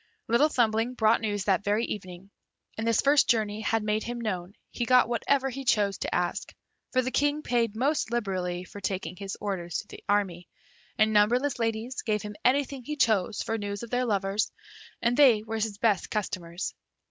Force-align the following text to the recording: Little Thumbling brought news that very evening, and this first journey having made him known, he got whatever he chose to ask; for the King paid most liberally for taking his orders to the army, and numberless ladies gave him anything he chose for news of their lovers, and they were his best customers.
Little 0.27 0.49
Thumbling 0.49 0.95
brought 0.95 1.21
news 1.21 1.43
that 1.43 1.63
very 1.63 1.85
evening, 1.85 2.31
and 2.75 2.87
this 2.87 3.01
first 3.01 3.29
journey 3.29 3.61
having 3.61 3.85
made 3.85 4.01
him 4.01 4.19
known, 4.19 4.55
he 4.71 4.83
got 4.83 5.07
whatever 5.07 5.47
he 5.51 5.63
chose 5.63 5.99
to 5.99 6.15
ask; 6.15 6.55
for 6.91 7.03
the 7.03 7.11
King 7.11 7.43
paid 7.43 7.75
most 7.75 8.09
liberally 8.09 8.63
for 8.63 8.81
taking 8.81 9.15
his 9.15 9.37
orders 9.39 9.77
to 9.77 9.87
the 9.89 10.03
army, 10.09 10.47
and 10.97 11.13
numberless 11.13 11.59
ladies 11.59 12.01
gave 12.01 12.23
him 12.23 12.35
anything 12.43 12.83
he 12.83 12.95
chose 12.95 13.43
for 13.43 13.59
news 13.59 13.83
of 13.83 13.91
their 13.91 14.05
lovers, 14.05 14.51
and 15.03 15.15
they 15.17 15.43
were 15.43 15.55
his 15.57 15.77
best 15.77 16.09
customers. 16.09 16.73